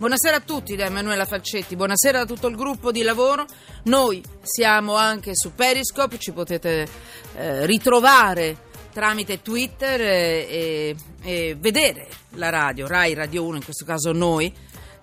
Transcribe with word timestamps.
Buonasera 0.00 0.36
a 0.36 0.40
tutti 0.40 0.76
da 0.76 0.86
Emanuela 0.86 1.26
Falcetti, 1.26 1.76
buonasera 1.76 2.20
a 2.20 2.24
tutto 2.24 2.46
il 2.46 2.56
gruppo 2.56 2.90
di 2.90 3.02
lavoro. 3.02 3.44
Noi 3.84 4.24
siamo 4.40 4.94
anche 4.94 5.32
su 5.34 5.54
Periscope, 5.54 6.18
ci 6.18 6.32
potete 6.32 6.88
eh, 7.34 7.66
ritrovare 7.66 8.56
tramite 8.94 9.42
Twitter 9.42 10.00
e, 10.00 10.46
e, 10.48 10.96
e, 11.20 11.54
vedere 11.60 12.08
la 12.36 12.48
radio, 12.48 12.86
Rai 12.86 13.12
Radio 13.12 13.44
1, 13.44 13.56
in 13.56 13.62
questo 13.62 13.84
caso 13.84 14.12
noi, 14.12 14.50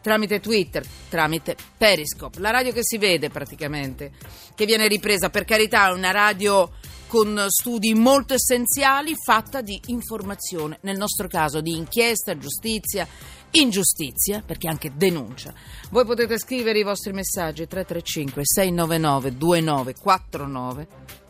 tramite 0.02 0.39
Twitter, 0.39 0.83
tramite 1.09 1.55
Periscope. 1.77 2.39
La 2.39 2.50
radio 2.50 2.71
che 2.71 2.84
si 2.84 2.98
vede 2.98 3.29
praticamente, 3.29 4.14
che 4.55 4.66
viene 4.66 4.88
ripresa, 4.88 5.29
per 5.29 5.45
carità, 5.45 5.89
è 5.89 5.93
una 5.93 6.09
radio 6.09 6.71
con 7.05 7.45
studi 7.50 7.93
molto 7.93 8.34
essenziali, 8.34 9.14
fatta 9.16 9.61
di 9.61 9.79
informazione, 9.86 10.79
nel 10.82 10.98
nostro 10.98 11.27
caso 11.27 11.61
di 11.61 11.75
inchiesta, 11.75 12.36
giustizia 12.38 13.07
ingiustizia, 13.52 14.43
perché 14.45 14.68
anche 14.68 14.91
denuncia. 14.95 15.54
Voi 15.89 16.05
potete 16.05 16.38
scrivere 16.38 16.79
i 16.79 16.84
vostri 16.84 17.14
messaggi 17.14 17.68
335 17.68 18.42
699 18.43 19.37
2949 19.37 20.87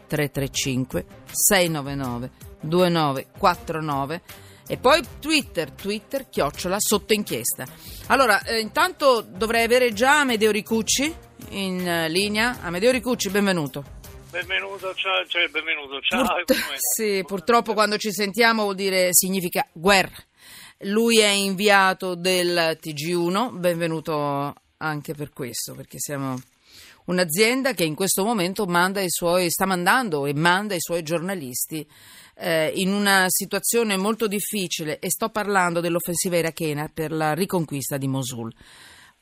335 0.07 1.05
699 1.31 2.31
2949 2.61 4.21
e 4.69 4.77
poi 4.77 5.01
Twitter, 5.19 5.71
Twitter, 5.71 6.27
chiocciola, 6.27 6.75
sotto 6.77 7.13
inchiesta. 7.13 7.65
Allora, 8.07 8.43
eh, 8.43 8.59
intanto 8.59 9.21
dovrei 9.21 9.63
avere 9.63 9.93
già 9.93 10.19
Amedeo 10.19 10.51
Ricucci 10.51 11.15
in 11.51 11.79
uh, 11.79 12.11
linea. 12.11 12.59
Amedeo 12.61 12.91
Ricucci, 12.91 13.29
benvenuto. 13.29 13.95
Benvenuto, 14.29 14.93
ciao, 14.93 15.25
cioè, 15.25 15.47
benvenuto, 15.47 16.01
ciao. 16.01 16.43
Purt- 16.43 16.75
sì, 16.77 17.23
purtroppo 17.25 17.73
quando 17.73 17.97
ci 17.97 18.11
sentiamo 18.11 18.63
vuol 18.63 18.75
dire 18.75 19.09
significa 19.13 19.65
guerra. 19.71 20.26
Lui 20.81 21.17
è 21.17 21.29
inviato 21.29 22.13
del 22.13 22.77
TG1, 22.79 23.57
benvenuto 23.57 24.53
anche 24.77 25.15
per 25.15 25.31
questo, 25.31 25.73
perché 25.73 25.97
siamo 25.97 26.39
un'azienda 27.05 27.73
che 27.73 27.83
in 27.83 27.95
questo 27.95 28.23
momento 28.23 28.67
manda 28.67 29.01
suoi, 29.07 29.49
sta 29.49 29.65
mandando 29.65 30.27
e 30.27 30.35
manda 30.35 30.75
i 30.75 30.79
suoi 30.79 31.01
giornalisti 31.01 31.83
eh, 32.35 32.71
in 32.75 32.93
una 32.93 33.25
situazione 33.27 33.97
molto 33.97 34.27
difficile 34.27 34.99
e 34.99 35.09
sto 35.09 35.29
parlando 35.29 35.79
dell'offensiva 35.79 36.37
irachena 36.37 36.91
per 36.93 37.11
la 37.11 37.33
riconquista 37.33 37.97
di 37.97 38.07
Mosul. 38.07 38.53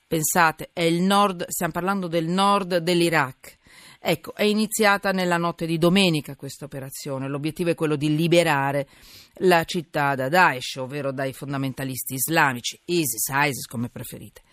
Pensate, 0.06 0.72
è 0.74 0.82
il 0.82 1.02
nord, 1.02 1.46
stiamo 1.48 1.72
parlando 1.72 2.08
del 2.08 2.28
nord 2.28 2.80
dell'Iraq 2.80 3.58
Ecco, 4.08 4.36
è 4.36 4.44
iniziata 4.44 5.10
nella 5.10 5.38
notte 5.38 5.66
di 5.66 5.80
domenica 5.80 6.36
questa 6.36 6.66
operazione. 6.66 7.28
L'obiettivo 7.28 7.72
è 7.72 7.74
quello 7.74 7.96
di 7.96 8.16
liberare 8.16 8.88
la 9.38 9.64
città 9.64 10.14
da 10.14 10.30
Daesh, 10.30 10.76
ovvero 10.76 11.12
dai 11.12 11.34
fondamentalisti 11.34 12.14
islamici, 12.14 12.80
ISIS, 12.86 13.30
ISIS 13.30 13.66
come 13.66 13.90
preferite. 13.90 14.44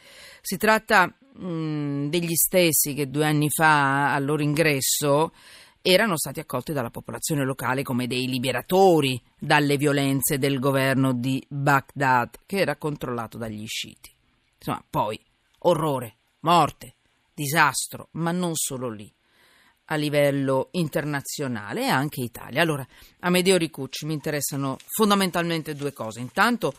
Si 0.41 0.56
tratta 0.56 1.05
mh, 1.05 2.06
degli 2.08 2.34
stessi 2.34 2.95
che 2.95 3.11
due 3.11 3.27
anni 3.27 3.48
fa 3.50 4.14
al 4.14 4.25
loro 4.25 4.41
ingresso 4.41 5.34
erano 5.83 6.17
stati 6.17 6.41
accolti 6.41 6.73
dalla 6.73 6.89
popolazione 6.89 7.45
locale 7.45 7.83
come 7.83 8.06
dei 8.06 8.27
liberatori 8.28 9.20
dalle 9.39 9.77
violenze 9.77 10.39
del 10.39 10.61
governo 10.61 11.12
di 11.12 11.45
Baghdad, 11.47 12.39
che 12.47 12.56
era 12.56 12.77
controllato 12.77 13.36
dagli 13.36 13.67
sciiti. 13.67 14.11
Insomma, 14.56 14.83
poi 14.89 15.20
orrore, 15.58 16.14
morte, 16.41 16.95
disastro, 17.34 18.08
ma 18.12 18.33
non 18.33 18.53
solo 18.55 18.89
lì 18.89 19.12
a 19.93 19.97
livello 19.97 20.69
internazionale 20.73 21.83
e 21.83 21.89
anche 21.89 22.23
Italia. 22.23 22.62
Allora, 22.62 22.87
a 23.21 23.31
Medeo 23.31 23.57
Ricucci 23.57 24.07
mi 24.07 24.15
interessano 24.15 24.79
fondamentalmente 24.89 25.75
due 25.75 25.93
cose. 25.93 26.21
Intanto, 26.21 26.75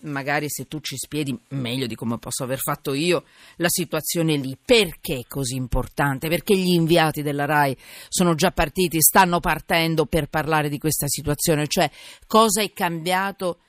magari 0.00 0.48
se 0.48 0.66
tu 0.66 0.80
ci 0.80 0.96
spieghi 0.96 1.38
meglio 1.50 1.86
di 1.86 1.94
come 1.94 2.18
posso 2.18 2.42
aver 2.42 2.58
fatto 2.58 2.92
io 2.92 3.24
la 3.56 3.68
situazione 3.68 4.36
lì, 4.36 4.56
perché 4.62 5.18
è 5.18 5.26
così 5.28 5.54
importante? 5.54 6.28
Perché 6.28 6.56
gli 6.56 6.74
inviati 6.74 7.22
della 7.22 7.44
RAI 7.44 7.76
sono 8.08 8.34
già 8.34 8.50
partiti, 8.50 9.00
stanno 9.00 9.38
partendo 9.38 10.06
per 10.06 10.28
parlare 10.28 10.68
di 10.68 10.78
questa 10.78 11.06
situazione, 11.08 11.68
cioè 11.68 11.90
cosa 12.26 12.62
è 12.62 12.72
cambiato 12.72 13.60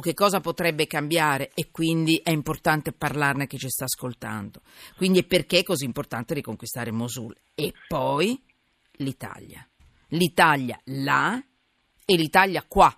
o 0.00 0.02
che 0.02 0.14
cosa 0.14 0.40
potrebbe 0.40 0.86
cambiare 0.86 1.50
e 1.54 1.70
quindi 1.70 2.20
è 2.24 2.30
importante 2.30 2.92
parlarne 2.92 3.44
a 3.44 3.46
chi 3.46 3.58
ci 3.58 3.68
sta 3.68 3.84
ascoltando. 3.84 4.62
Quindi 4.96 5.24
perché 5.24 5.58
è 5.58 5.62
così 5.62 5.84
importante 5.84 6.32
riconquistare 6.32 6.90
Mosul? 6.90 7.36
E 7.54 7.74
poi 7.86 8.42
l'Italia. 8.92 9.64
L'Italia 10.08 10.80
là 10.84 11.40
e 12.06 12.16
l'Italia 12.16 12.64
qua. 12.66 12.90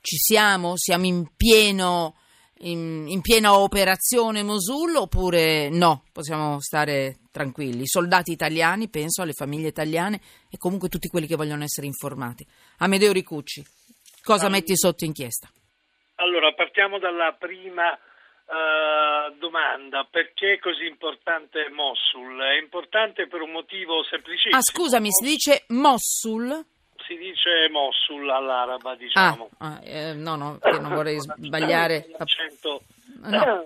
Ci 0.00 0.16
siamo? 0.16 0.72
Siamo 0.76 1.04
in, 1.04 1.28
pieno, 1.36 2.16
in, 2.60 3.04
in 3.08 3.20
piena 3.20 3.58
operazione 3.58 4.42
Mosul 4.42 4.96
oppure 4.96 5.68
no? 5.68 6.04
Possiamo 6.12 6.60
stare 6.60 7.18
tranquilli. 7.30 7.82
I 7.82 7.88
soldati 7.88 8.32
italiani, 8.32 8.88
penso 8.88 9.20
alle 9.20 9.34
famiglie 9.34 9.68
italiane 9.68 10.18
e 10.48 10.56
comunque 10.56 10.88
tutti 10.88 11.08
quelli 11.08 11.26
che 11.26 11.36
vogliono 11.36 11.62
essere 11.62 11.86
informati. 11.86 12.46
Amedeo 12.78 13.12
Ricucci, 13.12 13.62
cosa 14.22 14.48
metti 14.48 14.74
sotto 14.74 15.04
inchiesta? 15.04 15.50
Allora, 16.22 16.52
partiamo 16.52 16.98
dalla 16.98 17.34
prima 17.36 17.90
uh, 17.90 19.34
domanda. 19.38 20.06
Perché 20.08 20.54
è 20.54 20.58
così 20.58 20.86
importante 20.86 21.68
Mosul? 21.70 22.38
È 22.40 22.60
importante 22.60 23.26
per 23.26 23.40
un 23.40 23.50
motivo 23.50 24.04
semplicissimo. 24.04 24.56
Ah, 24.56 24.62
scusami, 24.62 25.08
si 25.10 25.24
dice 25.24 25.64
Mosul? 25.68 26.64
Si 27.06 27.16
dice 27.16 27.68
Mosul 27.70 28.30
all'araba, 28.30 28.94
diciamo. 28.94 29.50
Ah, 29.58 29.74
ah 29.74 29.80
eh, 29.82 30.12
no, 30.14 30.36
no, 30.36 30.58
non 30.62 30.94
vorrei 30.94 31.18
sbagliare. 31.20 32.06
No. 33.24 33.64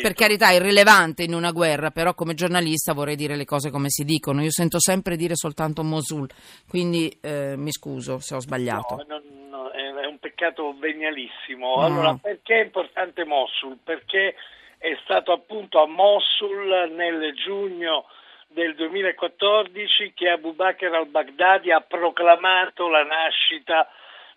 Per 0.00 0.14
carità, 0.14 0.48
è 0.48 0.54
irrilevante 0.54 1.22
in 1.22 1.34
una 1.34 1.50
guerra, 1.50 1.90
però 1.90 2.14
come 2.14 2.34
giornalista 2.34 2.94
vorrei 2.94 3.16
dire 3.16 3.36
le 3.36 3.44
cose 3.44 3.70
come 3.70 3.90
si 3.90 4.04
dicono. 4.04 4.42
Io 4.42 4.50
sento 4.50 4.80
sempre 4.80 5.16
dire 5.16 5.34
soltanto 5.34 5.82
Mosul, 5.82 6.28
quindi 6.68 7.08
eh, 7.20 7.54
mi 7.56 7.70
scuso 7.70 8.18
se 8.18 8.34
ho 8.34 8.40
sbagliato. 8.40 9.04
No, 9.06 9.20
no, 9.20 9.22
no, 9.50 9.70
è 9.70 10.06
un 10.06 10.18
peccato 10.18 10.74
venialissimo. 10.78 11.76
Mm. 11.76 11.82
Allora, 11.82 12.18
perché 12.20 12.60
è 12.60 12.64
importante 12.64 13.24
Mosul? 13.24 13.78
Perché 13.82 14.34
è 14.78 14.96
stato 15.02 15.32
appunto 15.32 15.82
a 15.82 15.86
Mosul 15.86 16.92
nel 16.96 17.34
giugno 17.34 18.06
del 18.48 18.74
2014 18.74 20.12
che 20.14 20.28
Abu 20.28 20.54
Bakr 20.54 20.92
al-Baghdadi 20.94 21.70
ha 21.70 21.80
proclamato 21.80 22.88
la 22.88 23.04
nascita 23.04 23.88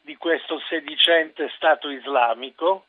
di 0.01 0.17
questo 0.17 0.59
sedicente 0.69 1.50
Stato 1.55 1.90
islamico 1.90 2.85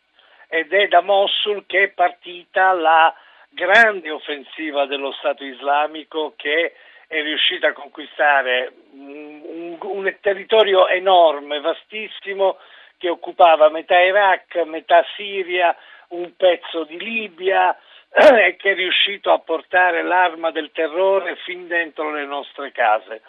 ed 0.54 0.72
è 0.72 0.86
da 0.86 1.00
Mosul 1.00 1.64
che 1.66 1.82
è 1.82 1.88
partita 1.88 2.70
la 2.74 3.12
grande 3.48 4.08
offensiva 4.08 4.86
dello 4.86 5.10
Stato 5.10 5.42
islamico 5.42 6.34
che 6.36 6.74
è 7.08 7.20
riuscita 7.22 7.68
a 7.68 7.72
conquistare 7.72 8.72
un, 8.92 9.40
un, 9.42 9.78
un 9.80 10.16
territorio 10.20 10.86
enorme, 10.86 11.58
vastissimo, 11.58 12.58
che 12.98 13.08
occupava 13.08 13.68
metà 13.68 13.98
Iraq, 13.98 14.62
metà 14.66 15.04
Siria, 15.16 15.76
un 16.10 16.36
pezzo 16.36 16.84
di 16.84 17.00
Libia 17.00 17.76
e 18.14 18.54
che 18.54 18.70
è 18.70 18.74
riuscito 18.74 19.32
a 19.32 19.40
portare 19.40 20.04
l'arma 20.04 20.52
del 20.52 20.70
terrore 20.70 21.34
fin 21.44 21.66
dentro 21.66 22.12
le 22.12 22.26
nostre 22.26 22.70
case. 22.70 23.22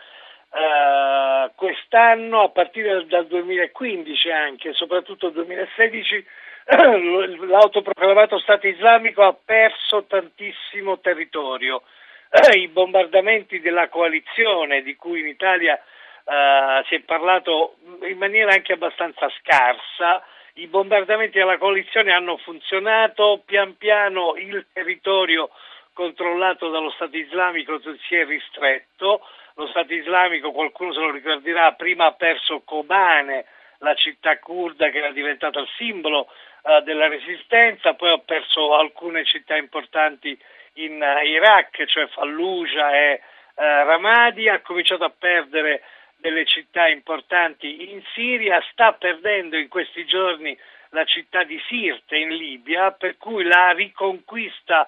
Uh, 0.52 1.52
quest'anno, 1.56 2.44
a 2.44 2.50
partire 2.50 3.04
dal 3.08 3.26
2015 3.26 4.30
anche, 4.30 4.74
soprattutto 4.74 5.30
2016, 5.30 6.26
l'autoproclamato 6.68 8.40
Stato 8.40 8.68
islamico 8.68 9.24
ha 9.24 9.34
perso 9.34 10.06
tantissimo 10.06 11.00
territorio. 11.00 11.84
I 12.54 12.68
bombardamenti 12.68 13.62
della 13.62 13.88
coalizione, 13.88 14.82
di 14.82 14.96
cui 14.96 15.20
in 15.20 15.28
Italia 15.28 15.76
uh, 15.76 16.84
si 16.88 16.96
è 16.96 17.00
parlato 17.02 17.76
in 18.08 18.18
maniera 18.18 18.52
anche 18.52 18.74
abbastanza 18.74 19.30
scarsa, 19.40 20.24
i 20.56 20.68
bombardamenti 20.68 21.38
della 21.38 21.58
coalizione 21.58 22.12
hanno 22.12 22.38
funzionato, 22.38 23.44
pian 23.46 23.78
piano 23.78 24.36
il 24.36 24.66
territorio 24.74 25.50
controllato 25.94 26.70
dallo 26.70 26.92
Stato 26.92 27.16
islamico 27.16 27.80
si 27.80 28.16
è 28.16 28.26
ristretto, 28.26 29.22
lo 29.56 29.68
Stato 29.68 29.94
islamico, 29.94 30.52
qualcuno 30.52 30.94
se 30.94 31.00
lo 31.00 31.12
ricorderà, 31.12 31.74
prima 31.74 32.06
ha 32.06 32.14
perso 32.14 32.62
Kobane, 32.66 33.46
la 33.80 33.94
città 33.96 34.40
kurda 34.40 34.90
che 34.90 34.98
era 34.98 35.12
diventata 35.12 35.60
il 35.60 35.68
simbolo 35.78 36.28
uh, 36.66 36.82
della 36.82 37.08
resistenza, 37.08 37.94
poi 37.94 38.12
ha 38.12 38.18
perso 38.18 38.76
alcune 38.76 39.24
città 39.24 39.56
importanti 39.56 40.38
in 40.74 41.02
uh, 41.02 41.24
Iraq, 41.24 41.86
cioè 41.86 42.08
Fallujah 42.08 42.92
e 42.94 43.22
uh, 43.56 43.62
Ramadi, 43.62 44.50
ha 44.50 44.60
cominciato 44.62 45.04
a 45.04 45.14
perdere 45.18 45.82
delle 46.18 46.46
città 46.46 46.88
importanti 46.88 47.92
in 47.92 48.02
Siria, 48.14 48.64
sta 48.72 48.94
perdendo 48.94 49.58
in 49.58 49.68
questi 49.68 50.06
giorni 50.06 50.58
la 50.90 51.06
città 51.06 51.44
di 51.44 51.62
Sirte 51.68 52.18
in 52.18 52.30
Libia, 52.30 52.92
per 52.92 53.18
cui 53.18 53.44
la 53.44 53.72
riconquista 53.72 54.88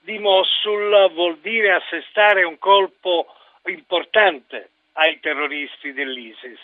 di 0.00 0.18
Mosul 0.18 1.10
vuol 1.12 1.38
dire 1.38 1.72
assestare 1.72 2.44
un 2.44 2.58
colpo 2.58 3.26
importante 3.66 4.70
ai 4.94 5.20
terroristi 5.20 5.92
dell'ISIS. 5.92 6.60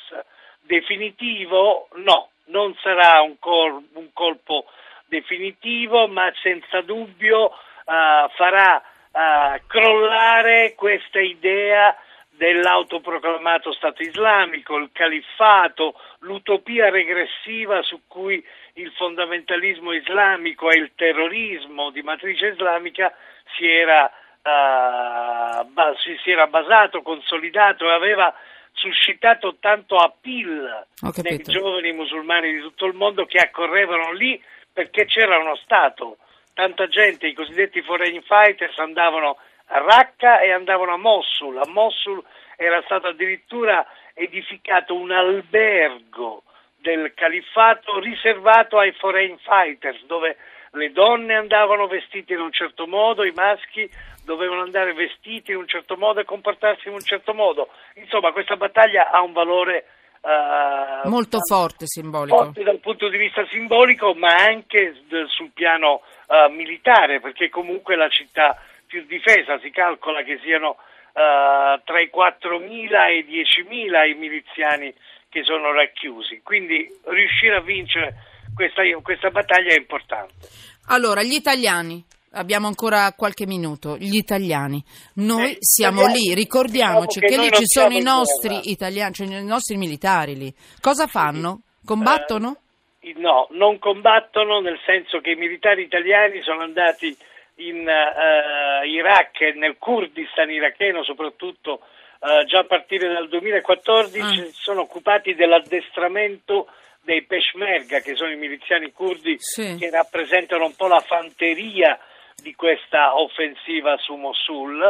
Definitivo? 0.60 1.88
No, 1.96 2.30
non 2.46 2.74
sarà 2.82 3.20
un, 3.22 3.38
col- 3.38 3.86
un 3.94 4.12
colpo 4.12 4.66
definitivo, 5.06 6.08
ma 6.08 6.32
senza 6.42 6.80
dubbio 6.80 7.46
uh, 7.46 8.28
farà 8.34 8.82
uh, 9.12 9.60
crollare 9.66 10.74
questa 10.74 11.20
idea 11.20 11.96
dell'autoproclamato 12.36 13.72
Stato 13.72 14.02
islamico, 14.02 14.76
il 14.76 14.90
califfato, 14.92 15.94
l'utopia 16.20 16.90
regressiva 16.90 17.80
su 17.82 18.02
cui 18.08 18.44
il 18.74 18.90
fondamentalismo 18.96 19.92
islamico 19.92 20.70
e 20.70 20.78
il 20.78 20.92
terrorismo 20.96 21.90
di 21.90 22.02
matrice 22.02 22.48
islamica 22.48 23.14
si 23.56 23.66
era, 23.66 24.10
uh, 24.42 25.94
si 26.22 26.30
era 26.30 26.46
basato, 26.48 27.02
consolidato 27.02 27.88
e 27.88 27.92
aveva 27.92 28.34
suscitato 28.74 29.56
tanto 29.60 29.96
appeal 29.96 30.86
nei 31.22 31.42
giovani 31.42 31.92
musulmani 31.92 32.52
di 32.52 32.60
tutto 32.60 32.86
il 32.86 32.94
mondo 32.94 33.24
che 33.24 33.38
accorrevano 33.38 34.12
lì 34.12 34.40
perché 34.72 35.06
c'era 35.06 35.38
uno 35.38 35.56
Stato. 35.56 36.18
Tanta 36.52 36.86
gente, 36.88 37.26
i 37.26 37.32
cosiddetti 37.34 37.82
foreign 37.82 38.20
fighters, 38.20 38.78
andavano 38.78 39.38
a 39.66 39.78
Raqqa 39.78 40.40
e 40.40 40.52
andavano 40.52 40.94
a 40.94 40.98
Mosul. 40.98 41.56
A 41.58 41.66
Mosul 41.66 42.22
era 42.56 42.82
stato 42.82 43.08
addirittura 43.08 43.86
edificato 44.12 44.94
un 44.94 45.10
albergo 45.10 46.42
del 46.76 47.12
califfato 47.14 47.98
riservato 47.98 48.78
ai 48.78 48.92
foreign 48.92 49.36
fighters, 49.36 50.04
dove 50.04 50.36
le 50.72 50.92
donne 50.92 51.34
andavano 51.34 51.86
vestite 51.86 52.34
in 52.34 52.40
un 52.40 52.52
certo 52.52 52.86
modo, 52.86 53.24
i 53.24 53.32
maschi 53.34 53.88
dovevano 54.24 54.62
andare 54.62 54.92
vestiti 54.94 55.52
in 55.52 55.58
un 55.58 55.68
certo 55.68 55.96
modo 55.96 56.20
e 56.20 56.24
comportarsi 56.24 56.88
in 56.88 56.94
un 56.94 57.00
certo 57.00 57.34
modo. 57.34 57.68
Insomma, 57.94 58.32
questa 58.32 58.56
battaglia 58.56 59.10
ha 59.10 59.20
un 59.20 59.32
valore 59.32 59.86
uh, 60.20 61.08
molto 61.08 61.38
forte, 61.46 61.86
simbolico. 61.86 62.36
Forte 62.36 62.62
dal 62.62 62.80
punto 62.80 63.08
di 63.08 63.18
vista 63.18 63.46
simbolico, 63.50 64.14
ma 64.14 64.34
anche 64.34 64.94
sul 65.28 65.50
piano 65.52 66.00
uh, 66.26 66.50
militare, 66.50 67.20
perché 67.20 67.48
comunque 67.48 67.96
la 67.96 68.08
città 68.08 68.58
più 68.86 69.04
difesa 69.06 69.58
si 69.60 69.70
calcola 69.70 70.22
che 70.22 70.38
siano 70.42 70.70
uh, 70.70 71.80
tra 71.84 72.00
i 72.00 72.10
4.000 72.14 73.08
e 73.08 73.18
i 73.18 73.24
10.000 73.24 74.08
i 74.08 74.14
miliziani 74.14 74.94
che 75.28 75.42
sono 75.42 75.72
racchiusi. 75.72 76.40
Quindi 76.42 76.88
riuscire 77.04 77.56
a 77.56 77.60
vincere 77.60 78.14
questa, 78.54 78.82
questa 79.02 79.30
battaglia 79.30 79.74
è 79.74 79.76
importante. 79.78 80.48
Allora, 80.88 81.22
gli 81.22 81.32
italiani, 81.32 82.04
abbiamo 82.34 82.66
ancora 82.66 83.12
qualche 83.16 83.46
minuto, 83.46 83.96
gli 83.96 84.16
italiani, 84.16 84.82
noi 85.14 85.52
eh, 85.52 85.56
siamo 85.60 86.02
italiani, 86.02 86.28
lì, 86.28 86.34
ricordiamoci 86.34 87.20
diciamo 87.20 87.42
che, 87.42 87.48
che 87.48 87.56
lì 87.56 87.62
ci 87.62 87.66
sono 87.66 87.94
i 87.94 88.02
nostri 88.02 88.70
italiani, 88.70 89.14
cioè 89.14 89.26
i 89.26 89.44
nostri 89.44 89.76
militari 89.76 90.36
lì. 90.36 90.52
Cosa 90.80 91.06
fanno? 91.06 91.62
Combattono? 91.84 92.58
Eh, 93.00 93.14
no, 93.16 93.48
non 93.50 93.78
combattono 93.78 94.60
nel 94.60 94.78
senso 94.84 95.20
che 95.20 95.32
i 95.32 95.36
militari 95.36 95.82
italiani 95.82 96.42
sono 96.42 96.62
andati 96.62 97.16
in 97.56 97.86
uh, 97.86 98.84
Iraq 98.86 99.54
nel 99.54 99.76
Kurdistan 99.78 100.50
iracheno 100.50 101.04
soprattutto 101.04 101.82
uh, 102.18 102.44
già 102.46 102.60
a 102.60 102.64
partire 102.64 103.12
dal 103.12 103.28
2014 103.28 104.18
ah. 104.18 104.44
si 104.44 104.52
sono 104.52 104.80
occupati 104.80 105.34
dell'addestramento 105.34 106.66
dei 107.04 107.22
Peshmerga, 107.22 108.00
che 108.00 108.16
sono 108.16 108.32
i 108.32 108.36
miliziani 108.36 108.90
curdi 108.90 109.36
sì. 109.38 109.76
che 109.78 109.90
rappresentano 109.90 110.64
un 110.64 110.74
po' 110.74 110.88
la 110.88 111.00
fanteria 111.00 111.98
di 112.42 112.54
questa 112.54 113.16
offensiva 113.18 113.96
su 113.98 114.14
Mosul. 114.14 114.82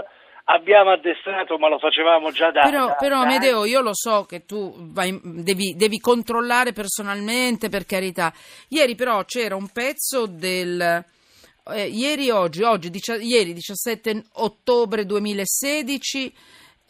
Abbiamo 0.46 0.90
addestrato, 0.90 1.56
ma 1.56 1.68
lo 1.68 1.78
facevamo 1.78 2.30
già 2.30 2.50
da. 2.50 2.62
Però, 2.62 2.86
da, 2.88 2.94
però 2.94 3.20
da 3.20 3.22
Amedeo, 3.22 3.64
io 3.64 3.80
lo 3.80 3.94
so 3.94 4.24
che 4.24 4.44
tu 4.44 4.74
vai, 4.92 5.18
devi, 5.22 5.74
devi, 5.74 5.98
controllare 5.98 6.72
personalmente, 6.72 7.70
per 7.70 7.86
carità. 7.86 8.32
Ieri, 8.68 8.94
però, 8.94 9.24
c'era 9.24 9.56
un 9.56 9.68
pezzo 9.70 10.26
del. 10.26 11.02
Eh, 11.66 11.86
ieri, 11.86 12.28
oggi, 12.28 12.62
oggi, 12.62 12.90
dici, 12.90 13.12
ieri 13.12 13.54
17 13.54 14.24
ottobre 14.34 15.06
2016 15.06 16.34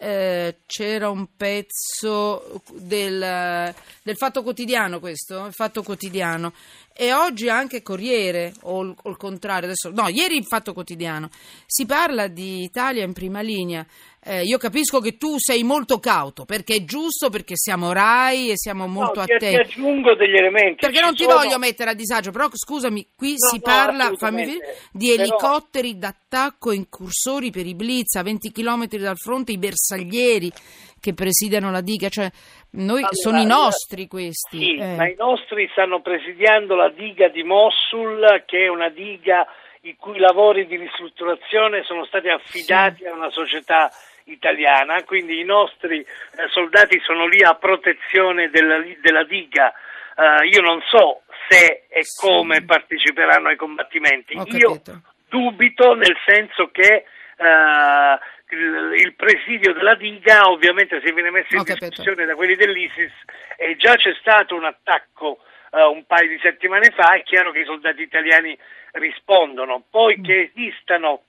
eh, 0.05 0.59
c'era 0.67 1.09
un 1.09 1.29
pezzo 1.35 2.61
del, 2.75 3.75
del, 4.03 4.17
Fatto 4.19 4.43
Quotidiano 4.43 5.01
questo, 5.01 5.47
il 5.47 5.55
Fatto 5.55 5.83
Quotidiano. 5.83 6.53
E 6.93 7.15
oggi 7.15 7.49
anche 7.49 7.81
Corriere 7.81 8.53
o, 8.63 8.95
o 9.03 9.11
il 9.11 9.17
contrario, 9.17 9.65
adesso, 9.65 9.91
no, 9.91 10.09
ieri 10.09 10.37
il 10.37 10.45
Fatto 10.45 10.75
Quotidiano. 10.75 11.31
Si 11.65 11.87
parla 11.87 12.27
di 12.27 12.63
Italia 12.63 13.03
in 13.03 13.15
prima 13.15 13.41
linea 13.41 13.85
eh, 14.27 14.43
io 14.43 14.57
capisco 14.57 15.01
che 15.01 15.19
tu 15.19 15.35
sei 15.37 15.63
molto 15.63 15.99
cauto 15.99 16.47
perché 16.47 16.77
è 16.77 16.85
giusto, 16.85 17.29
perché 17.29 17.57
siamo 17.57 17.93
RAI 17.93 18.51
e 18.51 18.57
siamo 18.57 18.87
molto 18.87 19.21
no, 19.21 19.23
attenti. 19.23 19.49
Ti 19.49 19.57
aggiungo 19.57 20.15
degli 20.15 20.35
elementi. 20.35 20.77
Perché 20.81 21.01
non 21.01 21.15
ti 21.15 21.25
sono... 21.25 21.37
voglio 21.37 21.59
mettere 21.59 21.91
a 21.91 21.95
disagio, 21.95 22.31
però 22.31 22.49
scusami, 22.51 23.07
qui 23.15 23.33
no, 23.33 23.49
si 23.49 23.57
no, 23.57 23.63
parla 23.63 24.13
fammi, 24.17 24.57
di 24.93 25.13
elicotteri 25.13 25.95
però... 25.95 26.09
d'attacco 26.09 26.71
e 26.71 26.77
incursori 26.77 27.51
per 27.51 27.67
i 27.67 27.75
blitz 27.75 28.15
a 28.15 28.23
20 28.23 28.51
km 28.51 28.87
dal 28.97 29.19
fronte, 29.19 29.53
i 29.53 29.59
bersaglieri 29.59 30.51
che 30.99 31.13
presidiano 31.13 31.71
la 31.71 31.83
diga, 31.83 32.09
cioè 32.09 32.31
noi, 32.71 33.01
allora, 33.01 33.13
sono 33.13 33.39
i 33.41 33.45
nostri 33.45 34.09
questi. 34.09 34.59
Sì, 34.59 34.77
eh. 34.77 34.97
ma 34.97 35.07
i 35.07 35.15
nostri 35.19 35.69
stanno 35.73 36.01
presidiando 36.01 36.75
la 36.75 36.89
diga 36.89 37.29
di 37.29 37.43
Mosul, 37.43 38.43
che 38.47 38.65
è 38.65 38.69
una 38.69 38.89
diga 38.89 39.47
i 39.83 39.97
cui 39.97 40.19
lavori 40.19 40.67
di 40.67 40.77
ristrutturazione 40.77 41.83
sono 41.85 42.07
stati 42.07 42.29
affidati 42.31 43.03
sì. 43.03 43.07
a 43.07 43.13
una 43.13 43.31
società 43.31 43.91
italiana, 44.25 45.03
quindi 45.05 45.41
i 45.41 45.45
nostri 45.45 46.01
eh, 46.01 46.07
soldati 46.51 47.01
sono 47.01 47.27
lì 47.27 47.43
a 47.43 47.55
protezione 47.55 48.51
della, 48.51 48.83
della 49.01 49.25
diga. 49.25 49.73
Uh, 50.17 50.45
io 50.45 50.61
non 50.61 50.81
so 50.87 51.23
se 51.49 51.87
e 51.89 52.05
sì. 52.05 52.25
come 52.25 52.65
parteciperanno 52.65 53.49
ai 53.49 53.57
combattimenti. 53.57 54.41
Io 54.57 54.81
dubito 55.29 55.95
nel 55.95 56.17
senso 56.25 56.71
che 56.71 57.05
uh, 57.37 58.55
il, 58.55 58.93
il, 59.01 59.15
presidio 59.15 59.73
della 59.73 59.97
diga 59.97 60.49
ovviamente 60.49 61.01
se 61.05 61.13
viene 61.13 61.31
messo 61.31 61.55
in 61.55 61.61
Ho 61.61 61.65
discussione 61.65 62.11
capito. 62.11 62.27
da 62.27 62.35
quelli 62.37 62.55
dell'ISIS 62.55 63.13
e 63.57 63.77
già 63.77 63.97
c'è 63.97 64.15
stato 64.21 64.55
un 64.55 64.65
attacco 64.65 65.41
uh, 65.71 65.91
un 65.91 66.05
paio 66.07 66.29
di 66.29 66.39
settimane 66.41 66.93
fa, 66.95 67.15
è 67.15 67.23
chiaro 67.25 67.51
che 67.51 67.61
i 67.61 67.65
soldati 67.65 68.03
italiani 68.03 68.57
rispondono. 68.93 69.83
Poi 69.91 70.19
mm. 70.19 70.23
che 70.23 70.53
esistano 70.55 71.23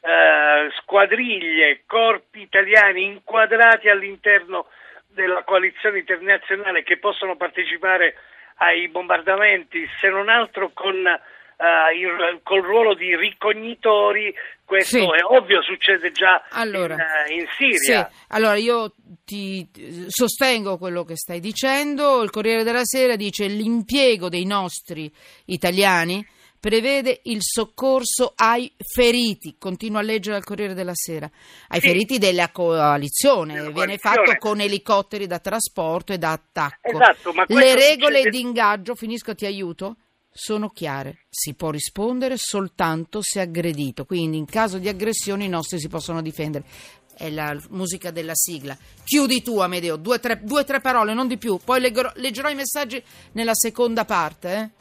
eh, 0.00 0.70
squadriglie, 0.80 1.82
corpi 1.86 2.40
italiani 2.40 3.04
inquadrati 3.04 3.88
all'interno 3.88 4.66
della 5.08 5.42
coalizione 5.44 5.98
internazionale 5.98 6.82
che 6.82 6.98
possono 6.98 7.36
partecipare 7.36 8.14
ai 8.56 8.88
bombardamenti, 8.88 9.86
se 10.00 10.08
non 10.08 10.28
altro 10.28 10.70
con 10.72 10.94
uh, 10.94 11.96
il, 11.96 12.40
col 12.42 12.62
ruolo 12.62 12.94
di 12.94 13.16
ricognitori, 13.16 14.34
questo 14.64 14.98
sì. 14.98 15.04
è 15.04 15.24
ovvio, 15.24 15.62
succede 15.62 16.10
già 16.12 16.44
allora, 16.50 16.94
in, 16.94 17.00
uh, 17.00 17.40
in, 17.40 17.46
Siria. 17.56 18.08
Sì. 18.10 18.24
Allora 18.28 18.56
io 18.56 18.92
ti 19.24 19.66
sostengo 20.08 20.78
quello 20.78 21.04
che 21.04 21.16
stai 21.16 21.40
dicendo, 21.40 22.22
il 22.22 22.30
Corriere 22.30 22.62
della 22.62 22.84
Sera 22.84 23.16
dice 23.16 23.46
l'impiego 23.46 24.28
dei 24.28 24.44
nostri 24.44 25.10
italiani 25.46 26.24
prevede 26.60 27.20
il 27.24 27.38
soccorso 27.40 28.34
ai 28.36 28.70
feriti, 28.76 29.56
continua 29.58 30.00
a 30.00 30.02
leggere 30.02 30.36
al 30.36 30.44
Corriere 30.44 30.74
della 30.74 30.92
Sera, 30.94 31.28
ai 31.68 31.80
sì. 31.80 31.86
feriti 31.86 32.18
della 32.18 32.50
coalizione, 32.50 33.54
della 33.54 33.70
viene 33.70 33.98
coalizione. 33.98 34.16
fatto 34.26 34.36
con 34.38 34.60
elicotteri 34.60 35.26
da 35.26 35.38
trasporto 35.38 36.12
e 36.12 36.18
da 36.18 36.32
attacco. 36.32 36.90
Esatto, 36.90 37.32
Le 37.46 37.74
regole 37.74 38.28
di 38.28 38.40
ingaggio, 38.40 38.94
finisco 38.94 39.34
ti 39.34 39.46
aiuto, 39.46 39.96
sono 40.30 40.68
chiare, 40.68 41.24
si 41.30 41.54
può 41.54 41.70
rispondere 41.70 42.36
soltanto 42.36 43.20
se 43.22 43.40
aggredito, 43.40 44.04
quindi 44.04 44.36
in 44.36 44.44
caso 44.44 44.78
di 44.78 44.88
aggressione 44.88 45.44
i 45.44 45.48
nostri 45.48 45.80
si 45.80 45.88
possono 45.88 46.20
difendere. 46.20 46.64
È 47.16 47.28
la 47.28 47.54
musica 47.70 48.10
della 48.10 48.34
sigla. 48.34 48.74
Chiudi 49.04 49.42
tu, 49.42 49.58
Amedeo, 49.58 49.96
due 49.96 50.14
o 50.14 50.20
tre, 50.20 50.40
tre, 50.64 50.80
parole, 50.80 51.12
non 51.12 51.28
di 51.28 51.36
più. 51.36 51.58
Poi 51.62 51.78
leggerò, 51.78 52.10
leggerò 52.14 52.48
i 52.48 52.54
messaggi 52.54 53.02
nella 53.32 53.54
seconda 53.54 54.06
parte. 54.06 54.54
Eh? 54.54 54.79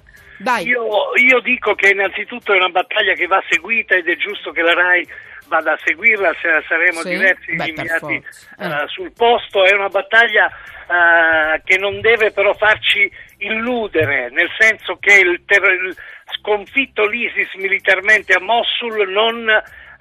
Io, 0.67 1.15
io, 1.15 1.39
dico 1.41 1.75
che 1.75 1.89
innanzitutto 1.89 2.53
è 2.53 2.57
una 2.57 2.69
battaglia 2.69 3.13
che 3.13 3.27
va 3.27 3.43
seguita 3.49 3.95
ed 3.95 4.07
è 4.07 4.15
giusto 4.15 4.51
che 4.51 4.61
la 4.61 4.73
RAI 4.73 5.07
vada 5.47 5.73
a 5.73 5.79
seguirla, 5.83 6.33
se 6.41 6.63
saremo 6.67 7.01
sì? 7.01 7.09
diversi 7.09 7.55
Beh, 7.55 7.67
inviati 7.67 8.23
eh. 8.59 8.65
uh, 8.65 8.87
sul 8.87 9.11
posto, 9.11 9.65
è 9.65 9.73
una 9.73 9.89
battaglia 9.89 10.45
uh, 10.45 11.61
che 11.63 11.77
non 11.77 11.99
deve 11.99 12.31
però 12.31 12.53
farci 12.53 13.11
illudere, 13.39 14.29
nel 14.29 14.49
senso 14.57 14.97
che 14.99 15.19
il, 15.19 15.41
ter- 15.45 15.63
il 15.63 15.95
sconfitto 16.39 17.05
l'ISIS 17.05 17.53
militarmente 17.55 18.33
a 18.33 18.39
Mosul 18.39 19.09
non 19.09 19.45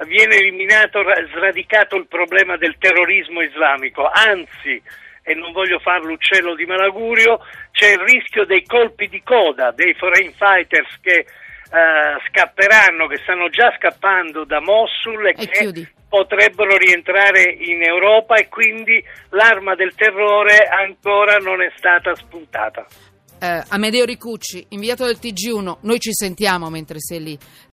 viene 0.06 0.36
eliminato, 0.36 1.02
sradicato 1.34 1.96
il 1.96 2.06
problema 2.06 2.56
del 2.56 2.76
terrorismo 2.78 3.40
islamico, 3.42 4.08
anzi 4.08 4.80
e 5.28 5.34
non 5.34 5.52
voglio 5.52 5.78
fare 5.78 6.04
l'uccello 6.04 6.54
di 6.54 6.64
malaugurio, 6.64 7.38
c'è 7.70 7.90
il 7.92 8.00
rischio 8.00 8.46
dei 8.46 8.64
colpi 8.64 9.08
di 9.08 9.22
coda 9.22 9.72
dei 9.72 9.92
foreign 9.94 10.30
fighters 10.32 10.88
che 11.02 11.26
uh, 11.26 12.18
scapperanno, 12.28 13.06
che 13.06 13.18
stanno 13.18 13.50
già 13.50 13.70
scappando 13.76 14.44
da 14.44 14.60
Mosul 14.60 15.26
e, 15.26 15.34
e 15.36 15.46
che 15.46 15.46
chiudi. 15.46 15.86
potrebbero 16.08 16.78
rientrare 16.78 17.42
in 17.42 17.82
Europa 17.82 18.36
e 18.36 18.48
quindi 18.48 19.04
l'arma 19.30 19.74
del 19.74 19.94
terrore 19.94 20.66
ancora 20.66 21.36
non 21.36 21.60
è 21.60 21.70
stata 21.76 22.14
spuntata. 22.14 22.86
eh, 23.40 23.62
Amedeo 23.68 24.04
Ricucci, 24.06 24.64
inviato 24.70 25.04
del 25.04 25.18
TG1, 25.20 25.78
noi 25.82 26.00
ci 26.00 26.12
sentiamo 26.12 26.70
mentre 26.70 27.00
sei 27.00 27.22
lì 27.22 27.38